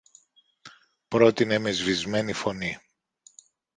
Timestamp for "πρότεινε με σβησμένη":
1.07-2.33